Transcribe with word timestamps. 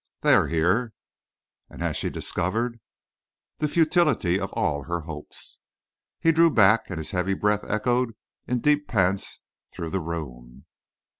"They 0.21 0.33
are 0.33 0.47
here." 0.47 0.93
"And 1.69 1.95
she 1.95 2.07
has 2.07 2.11
discovered" 2.15 2.79
"The 3.59 3.67
futility 3.67 4.39
of 4.39 4.51
all 4.53 4.85
her 4.85 5.01
hopes." 5.01 5.59
He 6.19 6.31
drew 6.31 6.49
back, 6.49 6.89
and 6.89 6.97
his 6.97 7.11
heavy 7.11 7.35
breath 7.35 7.63
echoed 7.65 8.15
in 8.47 8.61
deep 8.61 8.87
pants 8.87 9.41
through 9.71 9.91
the 9.91 10.01
room. 10.01 10.65